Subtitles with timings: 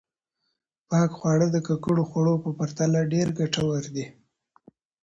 [0.89, 4.05] پاک خواړه د ککړو خوړو په پرتله ډېر ګټور دي.